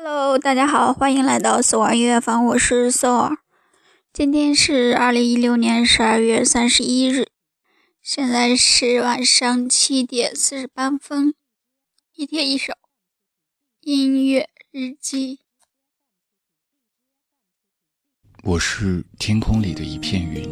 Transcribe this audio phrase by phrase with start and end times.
[0.00, 3.36] Hello，大家好，欢迎来到死亡音乐房，我是 s o
[4.12, 7.26] 今天是二零一六年十二月三十一日，
[8.00, 11.34] 现在是晚上七点四十八分。
[12.14, 12.74] 一天一首
[13.80, 15.40] 音乐日记。
[18.44, 20.48] 我是天空里的一片云，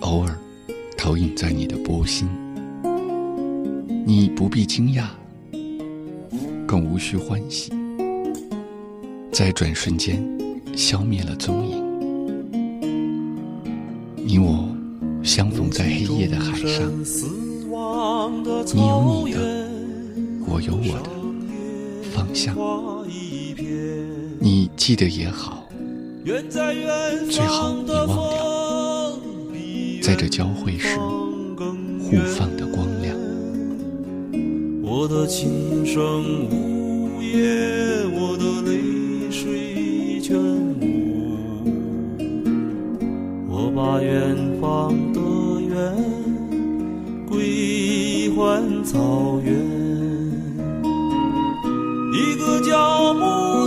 [0.00, 0.38] 偶尔
[0.96, 2.26] 投影在你的波心。
[4.06, 5.06] 你不必惊讶，
[6.66, 7.70] 更无需欢喜，
[9.36, 10.26] 在转瞬间
[10.74, 11.84] 消灭了踪影。
[14.14, 14.66] 你我
[15.22, 16.90] 相逢在黑夜的海上，
[18.72, 19.68] 你有你的，
[20.46, 21.10] 我有我的
[22.14, 22.56] 方向。
[24.40, 25.68] 你记得也好。
[26.24, 29.18] 最好你忘掉，
[30.00, 33.14] 在这交汇时互放的光亮。
[34.82, 38.95] 我的琴声呜咽，我的泪
[39.38, 40.34] 水全
[40.80, 40.86] 无。
[43.46, 45.20] 我把远方的
[45.60, 45.94] 远
[47.28, 49.54] 归还草原，
[52.14, 53.65] 一个叫木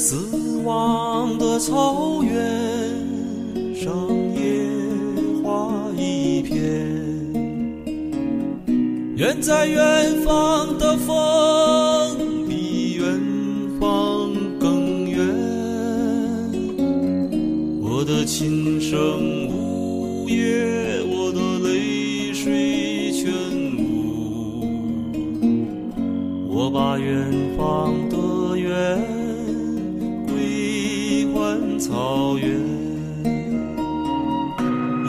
[0.00, 0.16] 死
[0.64, 2.32] 亡的草原
[3.74, 4.64] 上，野
[5.42, 6.56] 花一片。
[9.14, 12.16] 远在远方的风，
[12.48, 13.20] 比远
[13.78, 15.18] 方更远。
[17.82, 23.30] 我的琴声呜咽，我的泪水全
[23.76, 24.64] 无。
[26.48, 27.92] 我把远方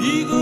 [0.03, 0.40] 一个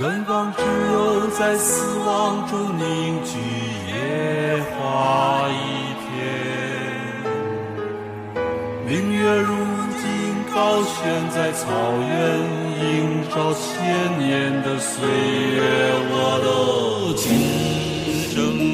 [0.00, 3.38] 远方只有在死亡中凝聚
[3.86, 6.04] 野花一片，
[8.84, 9.54] 明月如
[10.02, 10.02] 今
[10.52, 11.62] 高悬在草
[12.00, 12.10] 原，
[12.82, 15.62] 映照千年的岁月。
[16.10, 16.46] 我的
[17.16, 17.22] 琴
[18.34, 18.73] 声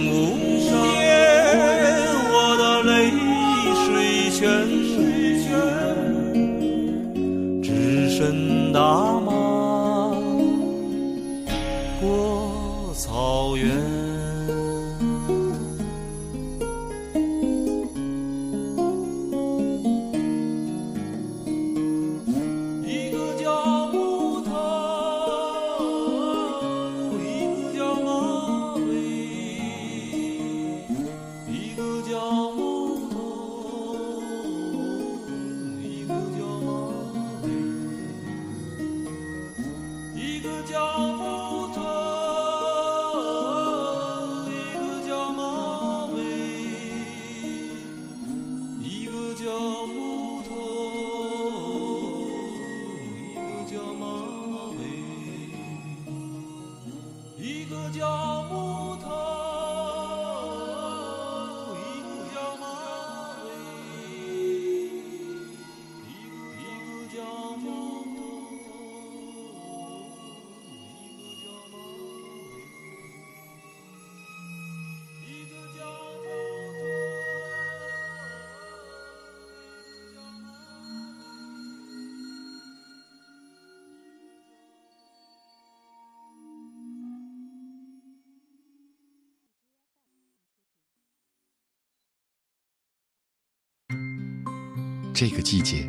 [95.20, 95.87] 这个季节，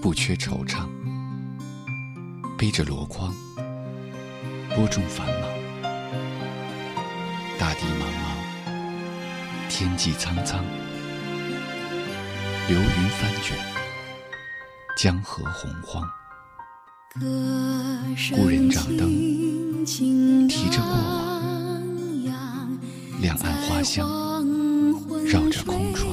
[0.00, 0.88] 不缺惆怅，
[2.56, 3.34] 背着箩筐，
[4.74, 5.50] 播种繁忙，
[7.58, 10.64] 大地茫茫，天际苍苍，
[12.66, 13.58] 流云翻卷，
[14.96, 16.08] 江河洪荒。
[18.34, 22.78] 故人掌灯，提着过往，
[23.20, 24.08] 两岸花香，
[25.26, 26.07] 绕着空窗。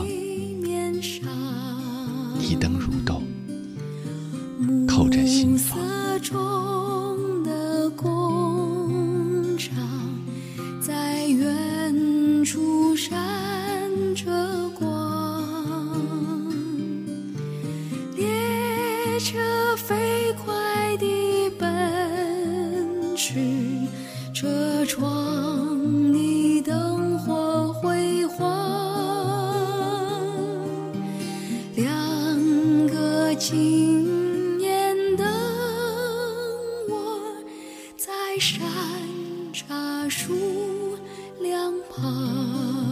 [38.35, 38.61] 在山
[39.53, 40.97] 楂树
[41.39, 42.85] 两旁。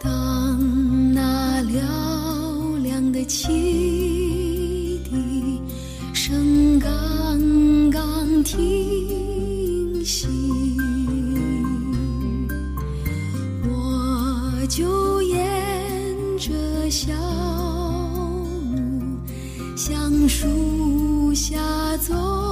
[0.00, 2.03] 嘹亮的
[3.26, 5.60] 汽笛
[6.12, 10.28] 声刚刚停息，
[13.66, 15.38] 我就沿
[16.38, 17.12] 着小
[18.74, 19.18] 路
[19.74, 21.56] 向树下
[21.96, 22.43] 走。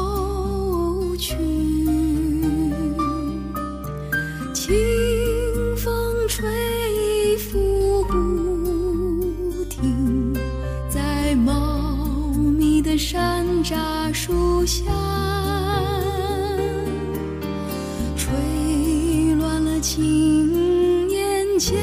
[21.62, 21.79] 年肩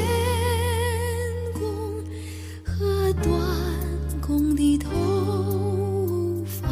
[1.54, 1.62] 弓
[2.62, 3.32] 和短
[4.20, 4.90] 弓的头
[6.44, 6.68] 发。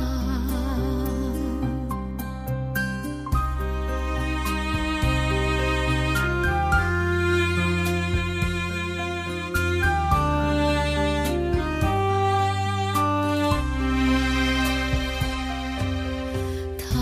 [16.76, 16.94] 他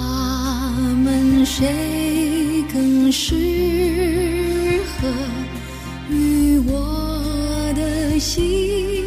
[1.02, 3.35] 们谁更适
[5.00, 5.46] 合
[6.68, 9.04] 我的心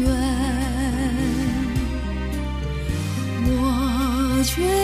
[0.00, 0.08] 愿？
[3.46, 4.83] 我却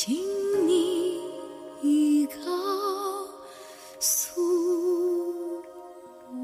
[0.00, 0.16] 请
[0.64, 2.40] 你告
[3.98, 4.40] 诉
[6.30, 6.38] 我。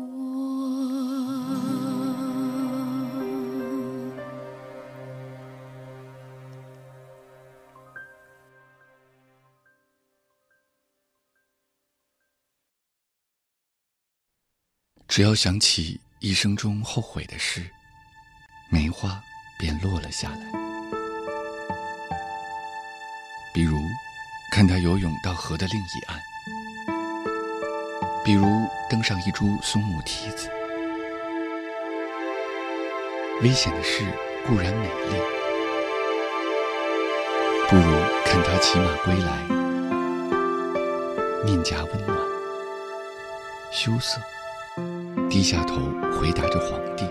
[15.07, 17.71] 只要想起一生中后悔的事，
[18.69, 19.23] 梅花
[19.61, 20.64] 便落了下来。
[24.65, 26.17] 看他游泳到河的另一岸；
[28.25, 28.47] 比如，
[28.89, 30.49] 登上一株松木梯子。
[33.43, 34.07] 危险的事
[34.47, 35.17] 固然美丽，
[37.69, 37.83] 不如
[38.25, 39.37] 看他骑马归来，
[41.45, 42.19] 面颊温暖，
[43.71, 44.19] 羞涩。
[45.29, 45.77] 低下头
[46.19, 47.05] 回答着皇帝，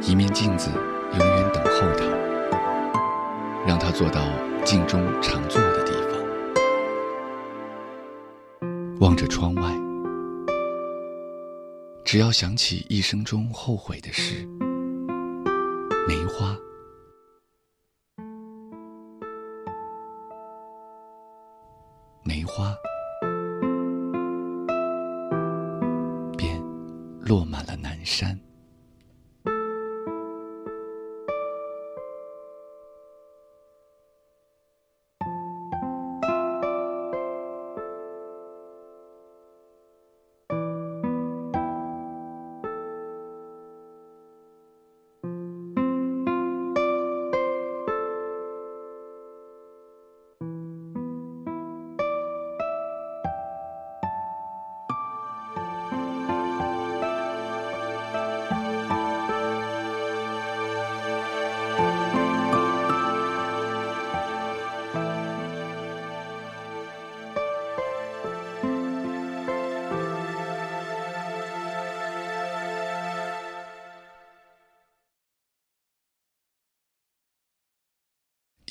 [0.00, 2.13] 一面镜子永远等候他，
[3.94, 4.20] 坐到
[4.64, 6.20] 镜中常坐的地方。
[9.00, 9.62] 望着窗外，
[12.04, 14.44] 只要想起一生中后悔的事，
[16.08, 16.56] 梅花，
[22.24, 22.74] 梅花，
[26.36, 26.60] 便
[27.20, 28.36] 落满了南山。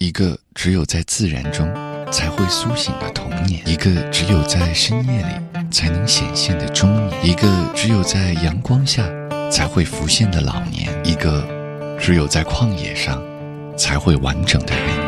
[0.03, 1.65] 一个只有在自然中
[2.11, 9.01] 才会苏醒的童年，一个只有在深夜里才能显现的中年，一个只有在阳光下
[9.49, 11.47] 才会浮现的老年，一个
[11.97, 13.23] 只有在旷野上
[13.77, 15.02] 才会完整的人。